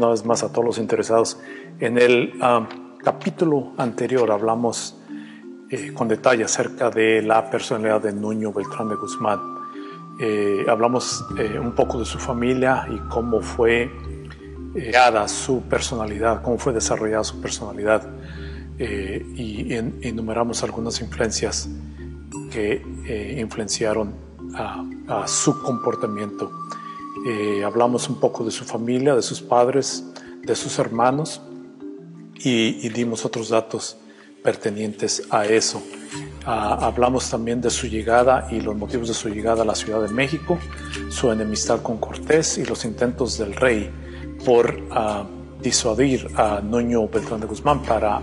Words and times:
Una 0.00 0.08
vez 0.08 0.24
más 0.24 0.42
a 0.42 0.50
todos 0.50 0.64
los 0.64 0.78
interesados. 0.78 1.38
En 1.78 1.98
el 1.98 2.32
ah, 2.40 2.66
capítulo 3.04 3.74
anterior 3.76 4.30
hablamos 4.30 4.96
eh, 5.68 5.92
con 5.92 6.08
detalle 6.08 6.42
acerca 6.42 6.88
de 6.88 7.20
la 7.20 7.50
personalidad 7.50 8.00
de 8.00 8.14
Nuño 8.14 8.50
Beltrán 8.50 8.88
de 8.88 8.94
Guzmán. 8.94 9.40
Eh, 10.18 10.64
hablamos 10.66 11.22
eh, 11.36 11.58
un 11.58 11.72
poco 11.72 11.98
de 11.98 12.06
su 12.06 12.18
familia 12.18 12.86
y 12.90 12.96
cómo 13.10 13.42
fue 13.42 13.90
creada 14.72 15.28
su 15.28 15.64
personalidad, 15.68 16.40
cómo 16.40 16.56
fue 16.56 16.72
desarrollada 16.72 17.22
su 17.22 17.38
personalidad 17.38 18.08
y 18.78 19.74
enumeramos 20.00 20.62
algunas 20.62 20.98
influencias 21.02 21.68
que 22.50 22.82
influenciaron 23.38 24.14
a 24.56 25.28
su 25.28 25.60
comportamiento. 25.60 26.50
Eh, 27.26 27.62
hablamos 27.64 28.08
un 28.08 28.18
poco 28.18 28.44
de 28.44 28.50
su 28.50 28.64
familia, 28.64 29.14
de 29.14 29.22
sus 29.22 29.42
padres, 29.42 30.04
de 30.42 30.54
sus 30.54 30.78
hermanos 30.78 31.42
y, 32.42 32.88
dimos 32.88 33.26
otros 33.26 33.50
datos 33.50 33.98
pertenecientes 34.42 35.24
a 35.30 35.44
eso. 35.44 35.82
Ah, 36.46 36.78
hablamos 36.80 37.28
también 37.28 37.60
de 37.60 37.68
su 37.68 37.86
llegada 37.86 38.48
y 38.50 38.60
los 38.60 38.74
motivos 38.74 39.08
de 39.08 39.14
su 39.14 39.28
llegada 39.28 39.62
a 39.62 39.66
la 39.66 39.74
Ciudad 39.74 40.00
de 40.00 40.08
México, 40.08 40.58
su 41.10 41.30
enemistad 41.30 41.82
con 41.82 41.98
Cortés 41.98 42.56
y 42.56 42.64
los 42.64 42.86
intentos 42.86 43.36
del 43.36 43.54
rey 43.54 43.90
por 44.46 44.82
ah, 44.90 45.26
disuadir 45.60 46.26
a 46.36 46.60
Nuño 46.62 47.06
Beltrán 47.08 47.40
de 47.40 47.46
Guzmán 47.46 47.82
para 47.82 48.22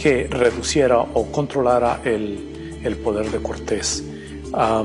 que 0.00 0.28
reduciera 0.28 1.00
o 1.00 1.32
controlara 1.32 2.00
el, 2.04 2.80
el 2.84 2.96
poder 2.98 3.28
de 3.32 3.42
Cortés. 3.42 4.04
Ah, 4.52 4.84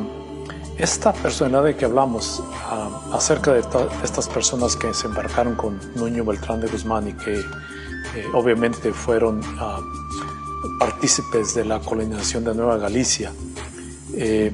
esta 0.78 1.14
personalidad 1.14 1.64
de 1.64 1.76
que 1.76 1.86
hablamos 1.86 2.44
ah, 2.56 2.90
acerca 3.14 3.54
de 3.54 3.64
estas 4.04 4.28
personas 4.28 4.76
que 4.76 4.94
se 4.94 5.08
embarcaron 5.08 5.56
con 5.56 5.80
Nuño 5.96 6.26
Beltrán 6.26 6.62
de 6.62 6.68
Guzmán 6.68 7.08
y 7.08 7.14
que 7.14 7.40
eh, 7.40 8.28
obviamente 8.34 8.92
fueron 8.92 9.42
ah, 9.59 9.80
partícipes 10.80 11.54
de 11.54 11.66
la 11.66 11.80
colonización 11.80 12.44
de 12.44 12.56
Nueva 12.56 12.78
Galicia, 12.78 13.32
eh, 14.14 14.52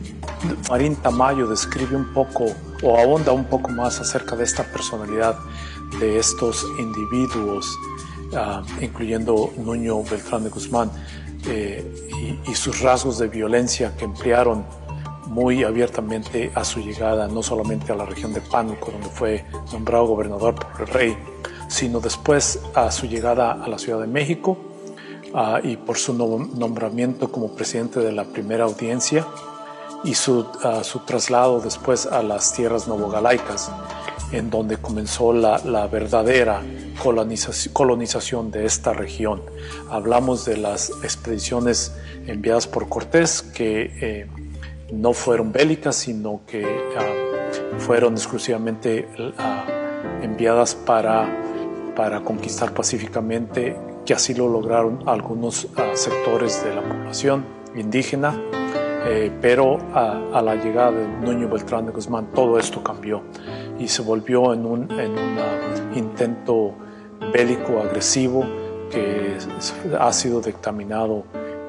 Marín 0.70 0.96
Tamayo 0.96 1.48
describe 1.48 1.96
un 1.96 2.14
poco 2.14 2.46
o 2.84 2.98
ahonda 2.98 3.32
un 3.32 3.46
poco 3.46 3.70
más 3.70 4.00
acerca 4.00 4.36
de 4.36 4.44
esta 4.44 4.64
personalidad 4.64 5.38
de 6.00 6.20
estos 6.20 6.66
individuos, 6.78 7.78
ah, 8.36 8.62
incluyendo 8.82 9.52
Nuño 9.58 10.04
Beltrán 10.04 10.44
de 10.44 10.50
Guzmán, 10.50 10.92
eh, 11.48 12.42
y 12.46 12.56
sus 12.56 12.82
rasgos 12.82 13.18
de 13.20 13.28
violencia 13.28 13.96
que 13.96 14.06
emplearon 14.06 14.66
muy 15.28 15.64
abiertamente 15.64 16.52
a 16.56 16.64
su 16.64 16.80
llegada, 16.80 17.28
no 17.28 17.44
solamente 17.44 17.92
a 17.92 17.96
la 17.96 18.06
región 18.06 18.34
de 18.34 18.42
Pánuco, 18.42 18.92
donde 18.92 19.10
fue 19.10 19.46
nombrado 19.72 20.06
gobernador 20.06 20.56
por 20.56 20.82
el 20.82 20.88
rey, 20.88 21.18
sino 21.68 22.00
después 22.00 22.60
a 22.74 22.92
su 22.92 23.08
llegada 23.08 23.52
a 23.52 23.68
la 23.68 23.78
Ciudad 23.78 24.00
de 24.00 24.08
México 24.08 24.58
ah, 25.34 25.60
y 25.64 25.78
por 25.78 25.98
su 25.98 26.14
nombramiento 26.14 27.32
como 27.32 27.56
presidente 27.56 28.00
de 28.00 28.12
la 28.12 28.26
primera 28.26 28.64
audiencia 28.64 29.28
y 30.04 30.14
su, 30.14 30.46
ah, 30.64 30.84
su 30.84 31.00
traslado 31.00 31.60
después 31.60 32.06
a 32.06 32.24
las 32.24 32.54
tierras 32.54 32.88
novogalaicas, 32.88 33.72
en 34.32 34.50
donde 34.50 34.78
comenzó 34.78 35.34
la, 35.34 35.88
verdadera 35.88 36.62
colonización, 37.02 37.74
colonización 37.74 38.52
de 38.52 38.66
esta 38.66 38.94
región. 38.94 39.42
Hablamos 39.90 40.46
de 40.46 40.58
las 40.58 40.90
expediciones 41.04 41.94
enviadas 42.26 42.68
por 42.68 42.90
Cortés 42.90 43.42
que 43.42 43.92
eh, 44.02 44.28
no 44.92 45.14
fueron 45.14 45.52
bélicas, 45.52 45.96
sino 45.96 46.42
que 46.46 46.66
ah, 46.98 47.78
fueron 47.80 48.14
exclusivamente 48.14 49.08
ah, 49.38 49.66
enviadas 50.22 50.75
para, 50.75 51.28
para 51.96 52.22
conquistar 52.22 52.74
pacíficamente, 52.74 53.75
que 54.06 54.14
así 54.14 54.34
lo 54.34 54.48
lograron 54.48 55.03
algunos 55.08 55.68
ah, 55.78 55.92
sectores 55.94 56.64
de 56.64 56.75
la 56.75 56.81
población 56.81 57.46
indígena, 57.75 58.40
eh, 59.09 59.31
pero 59.42 59.78
a 59.94 60.42
la 60.42 60.56
llegada 60.56 60.92
de 60.92 61.08
Nuño 61.08 61.48
Beltrán 61.48 61.86
de 61.86 61.92
Guzmán 61.92 62.31
todo 62.34 62.59
esto 62.59 62.84
cambió 62.84 63.22
y 63.80 63.88
se 63.88 64.01
volvió 64.01 64.54
en 64.54 64.66
un, 64.66 64.92
en 64.92 65.12
un 65.12 65.98
intento 65.98 66.74
bélico 67.31 67.80
agresivo 67.80 68.44
que 68.92 69.38
ha 69.98 70.12
sido 70.12 70.42
dictaminado 70.42 71.24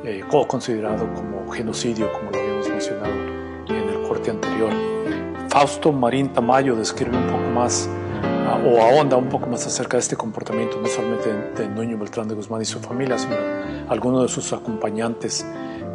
eh, 0.05 0.23
considerado 0.47 1.13
como 1.15 1.51
genocidio, 1.51 2.13
como 2.13 2.31
lo 2.31 2.39
habíamos 2.39 2.69
mencionado 2.69 3.13
en 3.69 3.89
el 3.89 4.03
corte 4.07 4.31
anterior. 4.31 4.73
Fausto 5.49 5.93
Marín 5.93 6.33
Tamayo 6.33 6.77
describe 6.77 7.17
un 7.17 7.27
poco 7.27 7.51
más 7.55 7.89
ah, 8.23 8.61
o 8.65 8.81
ahonda 8.81 9.17
un 9.17 9.29
poco 9.29 9.47
más 9.49 9.67
acerca 9.67 9.97
de 9.97 10.03
este 10.03 10.17
comportamiento, 10.17 10.81
no 10.81 10.87
solamente 10.87 11.63
de, 11.63 11.69
Nuño 11.69 11.99
Beltrán 11.99 12.29
de 12.29 12.35
Guzmán 12.35 12.63
y 12.63 12.65
su 12.65 12.81
familia, 12.81 13.19
sino 13.19 13.35
algunos 13.89 14.23
de 14.23 14.29
sus 14.29 14.53
acompañantes 14.53 15.45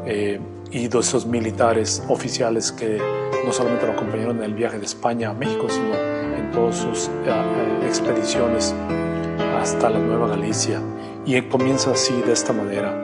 eh, 0.06 0.40
y 0.72 0.88
de 0.88 1.00
esos 1.00 1.26
militares 1.26 2.04
oficiales 2.10 2.72
que 2.72 3.00
no 3.46 3.52
solamente 3.54 3.86
lo 3.86 3.94
acompañaron 3.94 4.38
en 4.38 4.44
el 4.44 4.54
viaje 4.54 4.80
de 4.80 4.86
España 4.86 5.30
a 5.30 5.34
México, 5.34 5.68
sino 5.70 5.94
en 5.94 6.52
todas 6.52 6.78
sus 6.78 7.10
eh, 7.26 7.86
expediciones 7.86 8.74
hasta 9.60 9.90
la 9.90 10.00
Nueva 10.00 10.28
Galicia. 10.28 10.82
Y 11.26 11.42
comienza 11.44 11.92
así, 11.92 12.14
de 12.22 12.34
esta 12.34 12.52
manera. 12.52 13.03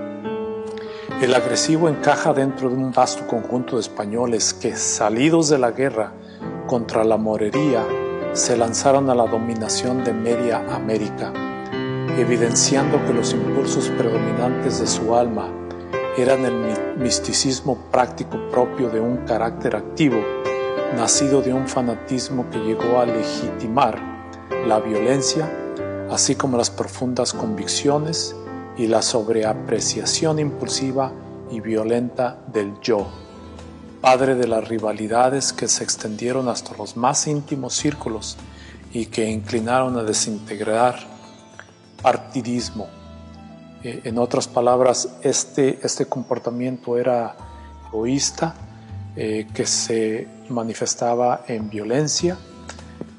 El 1.21 1.35
agresivo 1.35 1.89
encaja 1.89 2.31
dentro 2.31 2.69
de 2.69 2.75
un 2.75 2.93
vasto 2.93 3.27
conjunto 3.27 3.75
de 3.75 3.81
españoles 3.81 4.53
que, 4.53 4.77
salidos 4.77 5.49
de 5.49 5.57
la 5.57 5.71
guerra 5.71 6.13
contra 6.65 7.03
la 7.03 7.17
morería, 7.17 7.85
se 8.31 8.55
lanzaron 8.55 9.09
a 9.09 9.15
la 9.15 9.27
dominación 9.27 10.05
de 10.05 10.13
media 10.13 10.59
América, 10.73 11.33
evidenciando 12.17 13.05
que 13.05 13.13
los 13.13 13.33
impulsos 13.33 13.89
predominantes 13.89 14.79
de 14.79 14.87
su 14.87 15.13
alma 15.13 15.49
eran 16.17 16.45
el 16.45 16.95
misticismo 16.97 17.77
práctico 17.91 18.37
propio 18.49 18.89
de 18.89 19.01
un 19.01 19.17
carácter 19.25 19.75
activo, 19.75 20.21
nacido 20.95 21.41
de 21.41 21.51
un 21.51 21.67
fanatismo 21.67 22.49
que 22.49 22.59
llegó 22.59 22.97
a 22.97 23.05
legitimar 23.05 23.99
la 24.65 24.79
violencia, 24.79 25.51
así 26.09 26.35
como 26.35 26.55
las 26.55 26.69
profundas 26.69 27.33
convicciones 27.33 28.33
y 28.79 28.87
la 28.87 29.01
sobreapreciación 29.01 30.39
impulsiva 30.39 31.11
y 31.51 31.59
violenta 31.59 32.39
del 32.47 32.79
yo, 32.79 33.09
padre 33.99 34.35
de 34.35 34.47
las 34.47 34.65
rivalidades 34.69 35.51
que 35.51 35.67
se 35.67 35.83
extendieron 35.83 36.47
hasta 36.47 36.77
los 36.77 36.95
más 36.95 37.27
íntimos 37.27 37.73
círculos 37.73 38.37
y 38.93 39.07
que 39.07 39.29
inclinaron 39.29 39.97
a 39.97 40.03
desintegrar 40.03 40.95
partidismo. 42.01 42.87
Eh, 43.83 43.99
en 44.05 44.17
otras 44.17 44.47
palabras, 44.47 45.09
este, 45.23 45.79
este 45.83 46.05
comportamiento 46.05 46.97
era 46.97 47.35
egoísta, 47.89 48.55
eh, 49.17 49.45
que 49.53 49.65
se 49.65 50.25
manifestaba 50.47 51.41
en 51.49 51.69
violencia 51.69 52.37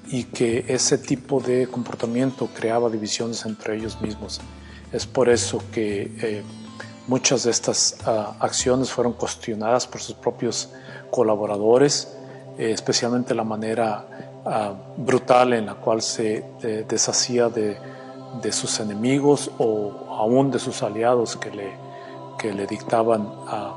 y 0.08 0.24
que 0.24 0.64
ese 0.68 0.96
tipo 0.96 1.38
de 1.38 1.66
comportamiento 1.66 2.48
creaba 2.48 2.88
divisiones 2.88 3.44
entre 3.44 3.76
ellos 3.76 4.00
mismos. 4.00 4.40
Es 4.92 5.06
por 5.06 5.28
eso 5.28 5.62
que 5.72 6.10
eh, 6.20 6.42
muchas 7.06 7.44
de 7.44 7.50
estas 7.50 7.96
ah, 8.06 8.34
acciones 8.40 8.90
fueron 8.90 9.12
cuestionadas 9.12 9.86
por 9.86 10.00
sus 10.00 10.16
propios 10.16 10.70
colaboradores, 11.10 12.16
eh, 12.58 12.72
especialmente 12.72 13.34
la 13.34 13.44
manera 13.44 14.04
ah, 14.44 14.72
brutal 14.96 15.52
en 15.52 15.66
la 15.66 15.74
cual 15.74 16.02
se 16.02 16.44
deshacía 16.88 17.48
de, 17.48 17.78
sus 18.50 18.80
enemigos 18.80 19.50
o 19.58 20.06
aún 20.08 20.50
de 20.50 20.58
sus 20.58 20.82
aliados 20.82 21.36
que 21.36 21.50
le, 21.50 21.72
que 22.38 22.52
le 22.52 22.66
dictaban 22.66 23.28
ah, 23.46 23.76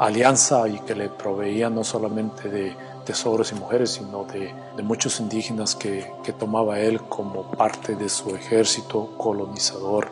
alianza 0.00 0.66
y 0.66 0.80
que 0.80 0.96
le 0.96 1.08
proveían 1.08 1.74
no 1.76 1.84
solamente 1.84 2.48
de 2.48 2.74
tesoros 3.10 3.50
y 3.50 3.56
mujeres, 3.56 3.90
sino 3.90 4.24
de, 4.24 4.54
muchos 4.84 5.18
indígenas 5.18 5.74
que, 5.74 6.12
tomaba 6.38 6.78
él 6.78 7.00
como 7.08 7.42
parte 7.42 7.96
de 7.96 8.08
su 8.08 8.36
ejército 8.36 9.14
colonizador. 9.18 10.08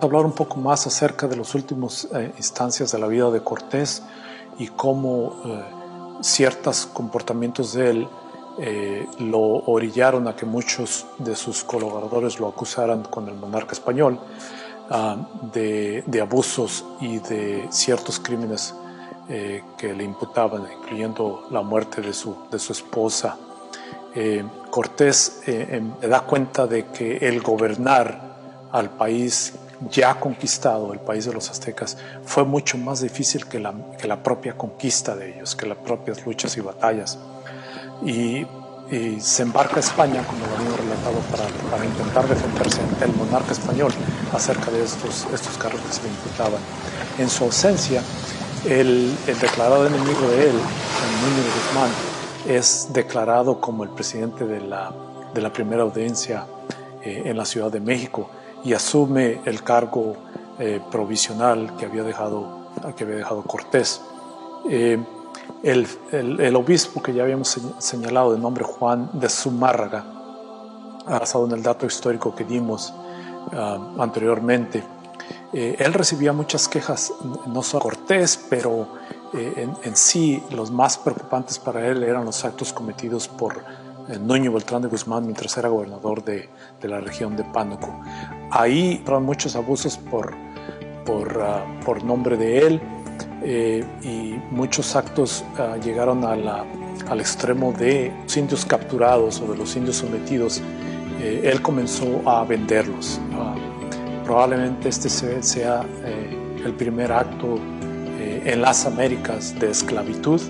Hablar 0.00 0.24
un 0.24 0.32
poco 0.32 0.58
más 0.58 0.86
acerca 0.86 1.26
de 1.26 1.36
las 1.36 1.56
últimas 1.56 2.06
eh, 2.14 2.32
instancias 2.36 2.92
de 2.92 2.98
la 3.00 3.08
vida 3.08 3.32
de 3.32 3.40
Cortés 3.42 4.02
y 4.58 4.68
cómo 4.68 5.34
eh, 5.44 5.64
ciertos 6.20 6.86
comportamientos 6.86 7.72
de 7.72 7.90
él 7.90 8.08
eh, 8.60 9.08
lo 9.18 9.40
orillaron 9.40 10.28
a 10.28 10.36
que 10.36 10.46
muchos 10.46 11.06
de 11.18 11.34
sus 11.34 11.64
colaboradores 11.64 12.38
lo 12.38 12.46
acusaran 12.46 13.02
con 13.02 13.28
el 13.28 13.34
monarca 13.34 13.72
español 13.72 14.20
ah, 14.88 15.16
de, 15.52 16.04
de, 16.06 16.20
abusos 16.20 16.84
y 17.00 17.18
de 17.18 17.66
ciertos 17.70 18.20
crímenes 18.20 18.74
eh, 19.34 19.62
que 19.78 19.94
le 19.94 20.04
imputaban, 20.04 20.66
incluyendo 20.70 21.46
la 21.50 21.62
muerte 21.62 22.02
de 22.02 22.12
su, 22.12 22.36
de 22.50 22.58
su 22.58 22.72
esposa. 22.72 23.38
Eh, 24.14 24.44
Cortés 24.68 25.40
eh, 25.46 25.68
em, 25.70 25.90
da 26.06 26.20
cuenta 26.20 26.66
de 26.66 26.84
que 26.88 27.16
el 27.16 27.40
gobernar 27.40 28.68
al 28.70 28.90
país 28.90 29.54
ya 29.90 30.20
conquistado, 30.20 30.92
el 30.92 31.00
país 31.00 31.24
de 31.24 31.32
los 31.32 31.48
aztecas, 31.48 31.96
fue 32.26 32.44
mucho 32.44 32.76
más 32.76 33.00
difícil 33.00 33.46
que 33.46 33.58
la, 33.58 33.72
que 33.98 34.06
la 34.06 34.22
propia 34.22 34.52
conquista 34.52 35.16
de 35.16 35.34
ellos, 35.34 35.56
que 35.56 35.64
las 35.64 35.78
propias 35.78 36.26
luchas 36.26 36.54
y 36.58 36.60
batallas. 36.60 37.18
Y 38.04 38.46
y 38.90 39.18
se 39.22 39.42
embarca 39.44 39.76
a 39.76 39.80
España, 39.80 40.22
como 40.26 40.44
lo 40.44 40.54
habíamos 40.54 40.78
relatado, 40.78 41.18
para, 41.30 41.44
para, 41.70 41.82
intentar 41.86 42.28
defenderse 42.28 42.82
ante 42.82 43.06
el 43.06 43.14
monarca 43.14 43.52
español 43.52 43.90
acerca 44.34 44.70
de 44.70 44.84
estos, 44.84 45.26
estos 45.32 45.56
cargos 45.56 45.80
que 45.80 45.92
se 45.94 46.02
le 46.02 46.08
imputaban. 46.08 46.60
En 47.16 47.30
su 47.30 47.44
ausencia, 47.44 48.02
el, 48.64 49.16
declarado 49.26 49.86
enemigo 49.86 50.28
de 50.28 50.50
él, 50.50 50.56
Núñez 51.22 51.46
Guzmán, 51.54 51.90
es 52.46 52.88
declarado 52.92 53.60
como 53.60 53.84
el 53.84 53.90
presidente 53.90 54.46
de 54.46 54.60
la, 54.60 54.92
de 55.34 55.40
la 55.40 55.52
primera 55.52 55.82
audiencia 55.82 56.46
eh, 57.02 57.22
en 57.26 57.36
la 57.36 57.44
Ciudad 57.44 57.70
de 57.70 57.80
México 57.80 58.30
y 58.64 58.74
asume 58.74 59.40
el 59.44 59.62
cargo 59.62 60.16
eh, 60.58 60.80
provisional 60.90 61.76
que 61.76 61.86
había 61.86 62.02
dejado, 62.02 62.68
que 62.96 63.04
había 63.04 63.16
dejado 63.16 63.42
Cortés. 63.42 64.00
Eh, 64.68 64.98
el, 65.62 65.86
el, 66.12 66.56
obispo 66.56 67.02
que 67.02 67.12
ya 67.12 67.22
habíamos 67.22 67.60
señalado 67.78 68.32
de 68.32 68.38
nombre 68.38 68.64
Juan 68.64 69.10
de 69.12 69.28
Zumárraga, 69.28 70.04
basado 71.06 71.46
en 71.46 71.52
el 71.52 71.62
dato 71.62 71.86
histórico 71.86 72.34
que 72.34 72.44
dimos 72.44 72.92
uh, 73.52 74.00
anteriormente, 74.00 74.82
eh, 75.52 75.76
él 75.78 75.92
recibía 75.92 76.32
muchas 76.32 76.68
quejas, 76.68 77.12
no 77.46 77.62
solo 77.62 77.82
Cortés, 77.82 78.40
pero 78.48 78.88
eh, 79.34 79.52
en, 79.56 79.76
en, 79.82 79.96
sí 79.96 80.42
los 80.50 80.70
más 80.70 80.98
preocupantes 80.98 81.58
para 81.58 81.86
él 81.86 82.02
eran 82.02 82.24
los 82.24 82.44
actos 82.44 82.72
cometidos 82.72 83.28
por 83.28 83.64
eh, 84.08 84.18
Nuño 84.18 84.52
Beltrán 84.52 84.82
de 84.82 84.88
Guzmán 84.88 85.24
mientras 85.24 85.56
era 85.56 85.68
gobernador 85.68 86.24
de, 86.24 86.48
de 86.80 86.88
la 86.88 87.00
región 87.00 87.36
de 87.36 87.44
Pánuco. 87.44 88.00
Ahí 88.50 89.00
fueron 89.04 89.24
muchos 89.24 89.54
abusos 89.54 89.96
por, 89.96 90.34
por, 91.04 91.36
uh, 91.36 91.84
por 91.84 92.02
nombre 92.04 92.36
de 92.36 92.66
él 92.66 92.80
eh, 93.44 93.84
y 94.02 94.54
muchos 94.54 94.94
actos 94.96 95.44
uh, 95.58 95.80
llegaron 95.80 96.24
a 96.24 96.36
la, 96.36 96.64
al 97.08 97.20
extremo 97.20 97.72
de 97.72 98.12
los 98.22 98.36
indios 98.36 98.64
capturados 98.64 99.40
o 99.40 99.52
de 99.52 99.56
los 99.56 99.74
indios 99.76 99.96
sometidos. 99.96 100.60
Eh, 101.20 101.42
él 101.44 101.62
comenzó 101.62 102.28
a 102.28 102.44
venderlos. 102.44 103.20
Uh, 103.32 103.51
probablemente 104.32 104.88
este 104.88 105.10
sea 105.42 105.84
eh, 106.06 106.62
el 106.64 106.72
primer 106.72 107.12
acto 107.12 107.58
en 108.18 108.62
las 108.62 108.86
Américas 108.86 109.54
de 109.60 109.70
esclavitud. 109.70 110.40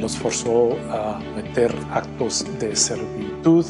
los 0.00 0.16
forzó 0.16 0.70
a 0.90 1.20
meter 1.36 1.74
actos 1.92 2.46
de 2.58 2.74
servitud 2.74 3.66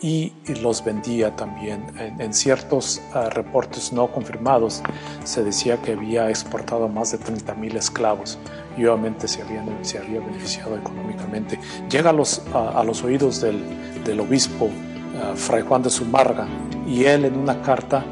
y 0.00 0.32
los 0.60 0.84
vendía 0.84 1.36
también. 1.36 1.86
En, 1.96 2.34
ciertos 2.34 3.00
uh, 3.14 3.30
reportes 3.30 3.92
no 3.92 4.08
confirmados 4.08 4.82
se 5.22 5.44
decía 5.44 5.80
que 5.80 5.92
había 5.92 6.28
exportado 6.28 6.88
más 6.88 7.12
de 7.12 7.20
30.000 7.20 7.76
esclavos 7.76 8.36
y 8.76 8.84
obviamente 8.84 9.28
se, 9.28 9.42
había, 9.42 9.64
se 9.82 9.98
había 9.98 10.18
beneficiado 10.18 10.76
económicamente. 10.76 11.56
Llega 11.88 12.10
a 12.10 12.12
los, 12.12 12.42
uh, 12.52 12.78
a 12.78 12.82
los 12.82 13.04
oídos 13.04 13.40
del, 13.40 13.62
del 14.04 14.18
obispo 14.18 14.68
uh, 15.14 15.36
Fray 15.36 15.62
Juan 15.62 15.82
de 15.82 15.90
Zumárraga 15.90 16.46
y 16.86 17.04
él 17.04 17.24
en 17.24 17.36
una 17.36 17.62
carta 17.62 18.04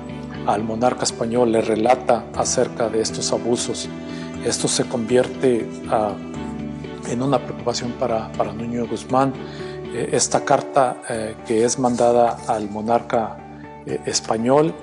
al 0.47 0.63
monarca 0.63 1.05
español 1.05 1.53
le 1.53 1.61
relata 1.61 2.25
acerca 2.35 2.89
de 2.89 3.01
estos 3.01 3.33
abusos. 3.33 3.89
Esto 4.45 4.69
se 4.69 4.85
convierte 4.85 5.69
en 7.11 7.23
una 7.23 7.39
preocupación 7.39 7.93
para, 7.93 8.33
para 8.33 8.53
Nuño 8.55 8.87
Guzmán 8.87 9.35
eh, 9.93 10.11
esta 10.13 10.45
carta 10.45 11.03
eh, 11.09 11.35
que 11.47 11.65
es 11.65 11.79
mandada 11.79 12.39
al 12.47 12.71
monarca 12.71 13.37
eh, 13.87 14.01
español, 14.07 14.75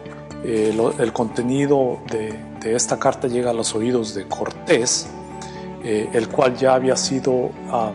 el 0.44 1.14
contenido 1.14 2.00
de, 2.12 2.38
esta 2.64 3.00
carta 3.00 3.28
llega 3.28 3.50
a 3.50 3.54
los 3.54 3.74
oídos 3.74 4.14
de 4.14 4.28
Cortés, 4.28 5.08
el 5.84 6.30
cual 6.30 6.56
ya 6.56 6.76
había 6.76 6.96
sido 6.96 7.50
ah, 7.72 7.92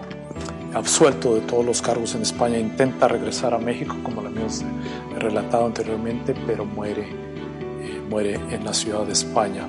absuelto 0.74 1.34
de 1.34 1.40
todos 1.42 1.64
los 1.64 1.82
cargos 1.82 2.14
en 2.14 2.22
España, 2.22 2.58
intenta 2.58 3.08
regresar 3.08 3.54
a 3.54 3.58
México, 3.58 3.96
como 4.02 4.22
lo 4.22 4.28
habíamos 4.28 4.64
relatado 5.18 5.66
anteriormente, 5.66 6.34
pero 6.46 6.64
muere, 6.64 7.06
muere 8.08 8.34
en 8.50 8.64
la 8.64 8.72
ciudad 8.72 9.04
de 9.06 9.12
España. 9.12 9.66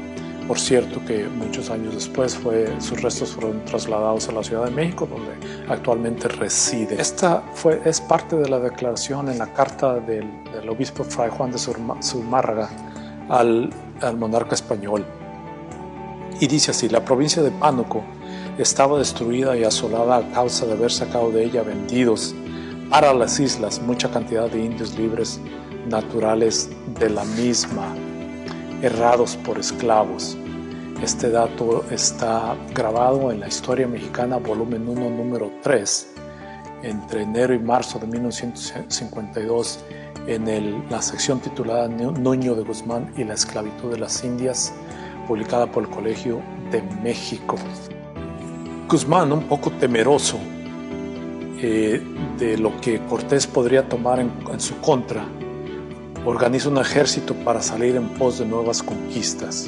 Por 0.48 0.60
cierto 0.60 1.04
que 1.06 1.26
muchos 1.26 1.70
años 1.70 1.94
después 1.94 2.36
fue, 2.36 2.70
sus 2.82 3.02
restos 3.02 3.32
fueron 3.32 3.64
trasladados 3.64 4.28
a 4.28 4.34
la 4.34 4.44
Ciudad 4.44 4.66
de 4.66 4.72
México, 4.72 5.08
donde 5.10 5.32
actualmente 5.70 6.28
reside. 6.28 7.00
Esta 7.00 7.42
fue, 7.54 7.82
es 7.86 8.02
parte 8.02 8.36
de 8.36 8.50
la 8.50 8.60
declaración 8.60 9.30
en 9.30 9.38
la 9.38 9.54
carta 9.54 10.02
del, 10.02 10.30
del 10.52 10.68
obispo 10.68 11.06
Fray 11.06 11.30
Juan 11.30 11.52
de 11.52 11.58
Zumárraga 11.58 12.70
al, 13.30 13.70
al 14.02 14.18
monarca 14.18 14.54
español. 14.54 15.06
Y 16.42 16.48
dice 16.48 16.72
así, 16.72 16.90
la 16.90 17.06
provincia 17.06 17.42
de 17.42 17.52
Pánuco 17.52 18.04
estaba 18.58 19.00
destruida 19.00 19.58
y 19.58 19.64
asolada 19.64 20.18
a 20.18 20.32
causa 20.32 20.66
de 20.66 20.74
haber 20.74 20.92
sacado 20.92 21.32
de 21.32 21.44
ella 21.44 21.64
vendidos 21.64 22.36
para 22.90 23.14
las 23.14 23.40
islas 23.40 23.82
mucha 23.82 24.12
cantidad 24.12 24.50
de 24.50 24.64
indios 24.64 24.98
libres 24.98 25.40
naturales 25.90 26.70
de 27.00 27.10
la 27.10 27.24
misma 27.24 27.96
errados 28.84 29.38
por 29.38 29.58
esclavos. 29.58 30.38
Este 31.02 31.30
dato 31.30 31.86
está 31.90 32.56
grabado 32.76 33.32
en 33.32 33.40
la 33.40 33.48
Historia 33.48 33.88
Mexicana, 33.88 34.38
volumen 34.38 34.88
1, 34.88 35.10
número 35.10 35.52
3, 35.64 36.14
entre 36.84 37.24
enero 37.24 37.54
y 37.54 37.60
marzo 37.60 37.98
de 37.98 38.08
1952, 38.08 39.80
en 40.28 40.90
la 40.90 41.02
sección 41.02 41.40
titulada 41.40 41.88
Nuño 41.88 42.56
de 42.56 42.64
Guzmán 42.64 43.14
y 43.18 43.24
la 43.24 43.34
esclavitud 43.34 43.92
de 43.92 44.00
las 44.00 44.24
Indias, 44.24 44.74
publicada 45.28 45.66
por 45.66 45.84
el 45.84 45.90
Colegio 45.90 46.42
de 46.72 46.82
México. 47.02 47.56
Guzmán, 48.94 49.32
un 49.32 49.48
poco 49.48 49.72
temeroso 49.72 50.38
eh, 51.60 52.00
de 52.38 52.58
lo 52.60 52.80
que 52.80 53.00
Cortés 53.00 53.48
podría 53.48 53.90
tomar 53.90 54.20
en 54.20 54.60
su 54.60 54.80
contra, 54.82 55.26
organiza 56.28 56.70
un 56.70 56.78
ejército 56.78 57.34
para 57.34 57.60
salir 57.64 57.96
en 57.96 58.08
pos 58.10 58.38
de 58.38 58.46
nuevas 58.46 58.84
conquistas. 58.84 59.68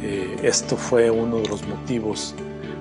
Eh, 0.00 0.38
esto 0.42 0.78
fue 0.78 1.10
uno 1.10 1.36
de 1.36 1.48
los 1.48 1.68
motivos 1.68 2.34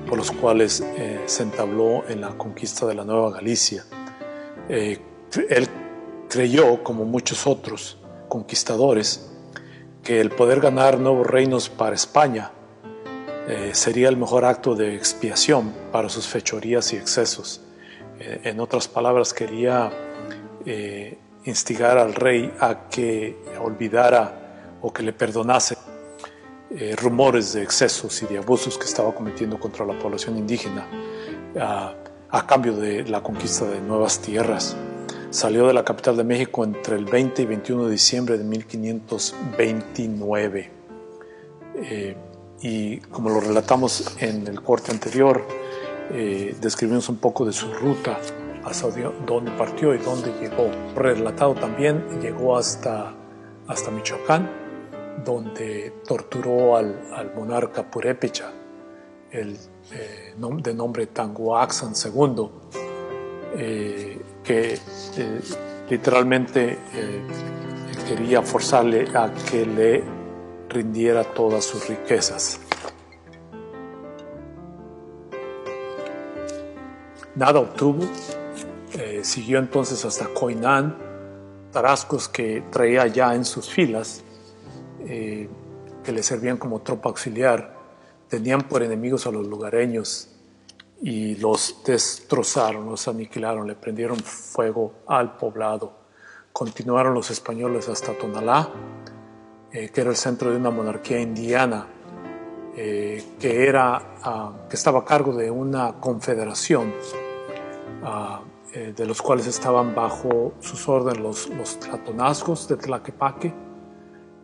por 0.08 0.18
los 0.18 0.32
cuales 0.32 0.80
eh, 0.80 1.20
se 1.26 1.44
entabló 1.44 2.08
en 2.08 2.22
la 2.22 2.30
conquista 2.38 2.86
de 2.86 2.96
la 2.96 3.04
Nueva 3.04 3.30
Galicia. 3.30 3.84
Él 4.70 4.98
creyó, 6.30 6.82
como 6.86 7.04
muchos 7.04 7.46
otros 7.46 7.98
conquistadores, 8.30 9.30
que 10.04 10.22
el 10.22 10.30
poder 10.30 10.62
ganar 10.62 10.98
nuevos 11.02 11.28
reinos 11.28 11.68
para 11.68 11.96
España 11.96 12.54
sería 13.72 14.10
el 14.10 14.18
mejor 14.18 14.46
acto 14.46 14.76
de 14.76 14.96
expiación 14.96 15.74
para 15.92 16.10
sus 16.10 16.28
fechorías 16.28 16.94
y 16.94 16.98
excesos. 16.98 17.62
en 18.20 18.60
otras 18.60 18.88
palabras, 18.88 19.34
quería 19.34 19.92
instigar 21.46 21.98
al 21.98 22.14
rey 22.14 22.54
a 22.60 22.90
que 22.90 23.38
olvidara 23.60 24.78
o 24.82 24.94
que 24.94 25.04
le 25.04 25.14
perdonase 25.14 25.78
eh, 26.72 26.96
rumores 26.96 27.54
de 27.54 27.64
excesos 27.64 28.22
y 28.22 28.28
de 28.28 28.38
abusos 28.38 28.78
que 28.78 28.86
estaba 28.86 29.16
cometiendo 29.16 29.60
contra 29.60 29.88
la 29.88 29.98
población 29.98 30.38
indígena 30.38 30.86
a, 31.60 31.96
cambio 32.46 32.74
de 32.74 33.06
la 33.06 33.24
conquista 33.24 33.66
de 33.66 33.82
nuevas 33.82 34.20
tierras. 34.20 34.78
Salió 35.32 35.66
de 35.66 35.74
la 35.74 35.84
capital 35.84 36.16
de 36.16 36.24
México 36.24 36.64
entre 36.64 36.96
el 36.96 37.06
20 37.06 37.42
y 37.42 37.46
21 37.46 37.86
de 37.86 37.92
diciembre 37.92 38.38
de 38.38 38.44
1529. 38.44 40.72
Eh, 41.76 42.16
y 42.62 42.98
como 42.98 43.30
lo 43.30 43.40
relatamos 43.40 44.16
en 44.20 44.48
el 44.48 44.62
corte 44.62 44.92
anterior, 44.92 45.46
eh, 46.12 46.56
describimos 46.60 47.08
un 47.10 47.18
poco 47.18 47.46
de 47.46 47.54
su 47.54 47.72
ruta 47.74 48.18
hasta 48.64 48.90
dónde 49.26 49.52
partió 49.52 49.94
y 49.96 50.00
dónde 50.00 50.34
llegó. 50.40 50.70
Relatado 50.96 51.56
también, 51.56 52.20
llegó 52.22 52.58
hasta, 52.58 53.14
hasta 53.68 53.92
Michoacán, 53.92 54.50
donde 55.24 55.94
torturó 56.06 56.76
al, 56.76 57.34
monarca 57.36 57.90
Purépecha, 57.90 58.52
el, 59.32 59.58
eh, 59.92 60.34
de 60.36 60.74
nombre 60.74 61.08
Tanguaxan 61.08 61.94
II, 61.94 62.50
eh, 63.56 64.22
que 64.44 64.78
literalmente 65.90 66.78
quería 68.08 68.42
forzarle 68.42 69.08
a 69.16 69.32
que 69.50 69.66
le 69.66 70.19
rindiera 70.70 71.24
todas 71.24 71.66
sus 71.66 71.88
riquezas. 71.88 72.60
Nada 77.36 77.60
obtuvo, 77.60 78.04
eh, 78.98 79.22
siguió 79.24 79.60
entonces 79.60 80.04
hasta 80.06 80.28
Coinán, 80.28 80.98
tarascos 81.72 82.28
que 82.28 82.64
traía 82.70 83.08
ya 83.08 83.34
en 83.36 83.46
sus 83.46 83.70
filas, 83.70 84.24
eh, 85.02 85.50
que 86.04 86.12
le 86.12 86.24
servían 86.24 86.58
como 86.58 86.82
tropa 86.82 87.10
auxiliar, 87.10 87.78
tenían 88.28 88.62
por 88.68 88.84
enemigos 88.84 89.26
a 89.26 89.32
los 89.32 89.48
lugareños 89.48 90.30
y 91.02 91.36
los 91.36 91.82
destrozaron, 91.86 92.88
los 92.88 93.08
aniquilaron, 93.08 93.68
le 93.68 93.76
prendieron 93.76 94.18
fuego 94.18 94.94
al 95.08 95.38
poblado. 95.38 95.94
Continuaron 96.52 97.14
los 97.14 97.32
españoles 97.32 97.88
hasta 97.88 98.14
Tonalá, 98.14 98.70
eh, 99.72 99.90
que 99.90 100.02
era 100.02 100.10
el 100.10 100.16
centro 100.16 100.52
de 100.52 100.58
una 100.58 100.70
monarquía 100.70 101.20
indiana, 101.20 101.88
que, 102.76 103.68
era, 103.68 104.16
ah, 104.24 104.54
que 104.70 104.78
estaba 104.78 105.00
a 105.00 105.06
cargo 105.06 105.34
de 105.36 105.52
una 105.52 106.00
confederación. 106.00 106.94
Ah, 108.04 108.42
eh, 108.72 108.94
de 108.96 109.08
los 109.08 109.20
cuales 109.20 109.48
estaban 109.48 109.96
bajo 109.96 110.54
sus 110.60 110.88
órdenes 110.88 111.20
los, 111.20 111.50
los 111.50 111.80
tlatonazgos 111.80 112.68
de 112.68 112.78
Tlaquepaque, 112.78 113.52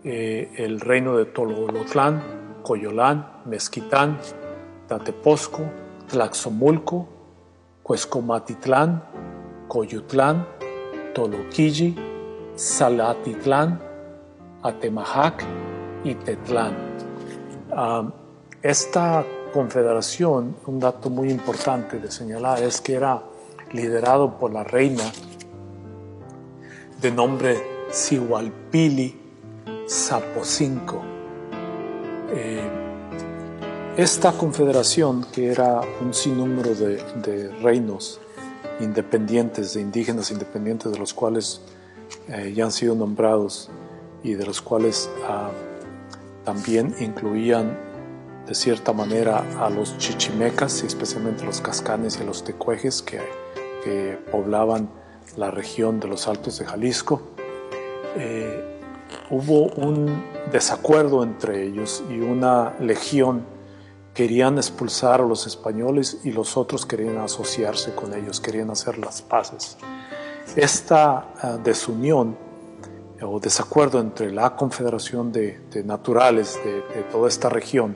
eh, 0.03 0.51
el 0.57 0.79
reino 0.79 1.15
de 1.15 1.25
Tololotlán, 1.25 2.61
Coyolán, 2.63 3.43
Mezquitán, 3.45 4.17
Tateposco, 4.87 5.61
Tlaxomulco, 6.07 7.07
Cuescomatitlán, 7.83 9.03
Coyutlán, 9.67 10.47
Toloquilli, 11.13 11.95
Salatitlán, 12.55 13.79
Atemajac 14.65 15.43
y 16.03 16.15
Tetlán. 16.15 16.75
Esta 18.61 19.23
confederación, 19.53 20.55
un 20.65 20.79
dato 20.79 21.09
muy 21.09 21.29
importante 21.29 21.99
de 21.99 22.11
señalar 22.11 22.61
es 22.63 22.81
que 22.81 22.95
era 22.95 23.21
liderado 23.71 24.39
por 24.39 24.51
la 24.51 24.63
reina 24.63 25.03
de 26.99 27.11
nombre 27.11 27.57
Sihualpili 27.91 29.15
Zapocinco. 29.87 31.01
Eh, 32.33 32.67
esta 33.97 34.31
confederación, 34.33 35.25
que 35.31 35.51
era 35.51 35.79
un 36.01 36.13
sinnúmero 36.13 36.73
de, 36.73 37.49
reinos 37.61 38.19
independientes, 38.79 39.75
de 39.75 39.81
indígenas 39.81 40.31
independientes, 40.31 40.91
de 40.91 40.97
los 40.97 41.13
cuales 41.13 41.61
eh, 42.27 42.51
ya 42.53 42.65
han 42.65 42.71
sido 42.71 42.95
nombrados 42.95 43.69
y 44.25 44.33
de 44.33 44.45
los 44.45 44.59
cuales 44.59 45.07
ah, 45.27 45.51
también 46.43 46.95
incluían 46.99 47.77
de 48.47 48.55
cierta 48.55 48.91
manera 48.91 49.43
a 49.59 49.69
los 49.69 49.97
chichimecas, 49.99 50.83
y 50.83 50.87
especialmente 50.87 51.45
los 51.45 51.61
cascanes 51.61 52.17
y 52.17 52.23
a 52.23 52.25
los 52.25 52.43
tecuejes 52.43 53.01
que, 53.01 53.21
poblaban 54.31 54.89
la 55.37 55.51
región 55.51 55.99
de 55.99 56.07
los 56.07 56.27
Altos 56.27 56.57
de 56.57 56.65
Jalisco. 56.65 57.21
Eh, 58.17 58.79
hubo 59.29 59.67
un 59.75 60.23
desacuerdo 60.51 61.21
entre 61.21 61.67
ellos 61.67 62.03
y 62.09 62.19
una 62.19 62.73
legión 62.79 63.45
querían 64.15 64.57
expulsar 64.57 65.21
a 65.21 65.23
los 65.23 65.45
españoles 65.45 66.21
y 66.23 66.31
los 66.31 66.57
otros 66.57 66.87
querían 66.87 67.17
asociarse 67.17 67.93
con 67.93 68.15
ellos, 68.15 68.39
querían 68.39 68.71
hacer 68.71 68.97
las 68.97 69.21
paces. 69.21 69.77
Esta 70.55 71.27
ah, 71.43 71.59
desunión 71.63 72.35
o 73.27 73.39
desacuerdo 73.39 73.99
entre 73.99 74.31
la 74.31 74.55
Confederación 74.55 75.31
de, 75.31 75.59
Naturales 75.83 76.59
de, 76.63 77.03
toda 77.03 77.27
esta 77.27 77.49
región 77.49 77.95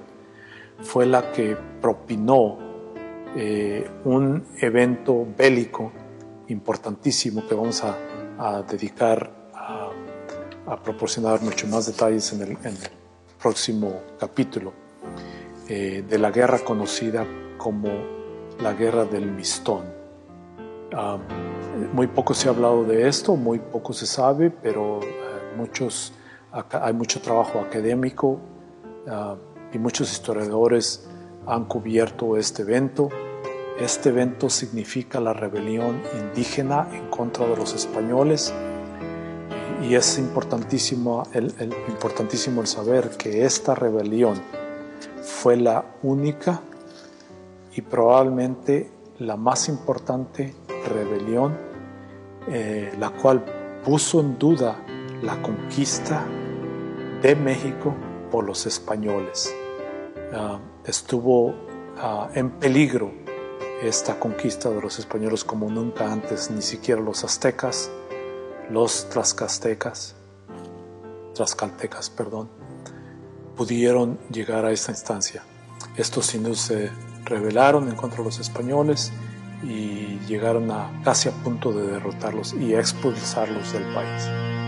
fue 0.81 1.05
la 1.05 1.31
que 1.31 1.57
propinó 1.81 2.57
eh, 3.35 3.89
un 4.05 4.45
evento 4.59 5.27
bélico 5.37 5.91
importantísimo 6.47 7.47
que 7.47 7.55
vamos 7.55 7.83
a, 7.83 8.63
dedicar 8.63 9.31
a, 9.53 10.81
proporcionar 10.83 11.41
mucho 11.41 11.67
más 11.67 11.87
detalles 11.87 12.31
en 12.33 12.41
el, 12.41 12.57
próximo 13.41 14.01
capítulo 14.19 14.73
eh, 15.69 16.03
de 16.07 16.19
la 16.19 16.29
guerra 16.29 16.59
conocida 16.59 17.25
como 17.57 17.87
la 18.59 18.73
guerra 18.73 19.05
del 19.05 19.31
Mistón. 19.31 19.85
Ah, 20.93 21.17
muy 21.93 22.07
poco 22.07 22.33
se 22.33 22.47
ha 22.47 22.51
hablado 22.51 22.83
de 22.83 23.07
esto, 23.07 23.35
muy 23.35 23.59
poco 23.59 23.93
se 23.93 24.05
sabe, 24.05 24.49
pero 24.49 24.99
muchos, 25.59 26.13
hay 26.51 26.93
mucho 26.93 27.21
trabajo 27.21 27.59
académico 27.59 28.39
ah, 29.07 29.35
y 29.73 29.77
muchos 29.77 30.11
historiadores 30.11 31.07
han 31.45 31.65
cubierto 31.65 32.37
este 32.37 32.61
evento. 32.63 33.09
Este 33.79 34.09
evento 34.09 34.49
significa 34.49 35.19
la 35.19 35.33
rebelión 35.33 36.01
indígena 36.19 36.87
en 36.93 37.09
contra 37.09 37.47
de 37.47 37.55
los 37.55 37.73
españoles 37.73 38.53
y 39.81 39.95
es 39.95 40.17
importantísimo 40.17 41.23
el, 41.33 41.53
importantísimo 41.87 42.61
el 42.61 42.67
saber 42.67 43.11
que 43.11 43.45
esta 43.45 43.75
rebelión 43.75 44.41
fue 45.21 45.55
la 45.55 45.85
única 46.03 46.61
y 47.75 47.81
probablemente 47.81 48.91
la 49.19 49.37
más 49.37 49.69
importante 49.69 50.53
rebelión, 50.89 51.57
eh, 52.49 52.91
la 52.99 53.11
cual 53.11 53.43
puso 53.85 54.19
en 54.19 54.37
duda 54.37 54.77
la 55.21 55.41
conquista 55.41 56.25
de 57.21 57.35
México 57.35 57.95
por 58.31 58.45
los 58.45 58.65
españoles. 58.65 59.53
Ah, 60.33 60.59
estuvo 60.85 61.55
ah, 61.97 62.29
en 62.33 62.51
peligro 62.51 63.11
esta 63.81 64.19
conquista 64.19 64.69
de 64.69 64.81
los 64.81 64.99
españoles 64.99 65.43
como 65.43 65.69
nunca 65.69 66.11
antes, 66.11 66.51
ni 66.51 66.61
siquiera 66.61 67.01
los 67.01 67.23
aztecas, 67.23 67.89
los 68.69 69.09
tlaxcaltecas, 69.09 70.15
tlaxcaltecas, 71.33 72.09
perdón, 72.09 72.49
pudieron 73.55 74.19
llegar 74.31 74.65
a 74.65 74.71
esta 74.71 74.91
instancia. 74.91 75.43
Estos 75.95 76.33
indios 76.35 76.59
se 76.59 76.91
rebelaron 77.25 77.87
en 77.89 77.95
contra 77.95 78.19
de 78.19 78.25
los 78.25 78.39
españoles 78.39 79.11
y 79.63 80.19
llegaron 80.27 80.71
a 80.71 81.01
casi 81.03 81.29
a 81.29 81.31
punto 81.31 81.71
de 81.71 81.87
derrotarlos 81.87 82.53
y 82.53 82.73
expulsarlos 82.73 83.73
del 83.73 83.83
país. 83.93 84.58